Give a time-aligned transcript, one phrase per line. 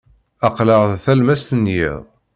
[0.47, 1.99] Aql-aɣ d talemmast n yiḍ.